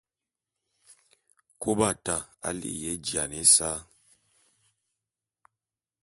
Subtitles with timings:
[1.61, 2.15] Kôbata
[2.47, 3.71] a li'iya éjiane ésa.